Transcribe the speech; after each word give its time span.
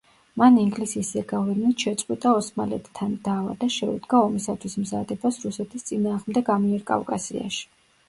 მან 0.41 0.55
ინგლისის 0.61 1.11
ზეგავლენით 1.17 1.83
შეწყვიტა 1.87 2.31
ოსმალეთთან 2.39 3.15
დავა 3.29 3.55
და 3.63 3.71
შეუდგა 3.77 4.25
ომისათვის 4.31 4.79
მზადებას 4.83 5.41
რუსეთის 5.47 5.91
წინააღმდეგ 5.95 6.55
ამიერკავკასიაში. 6.61 7.67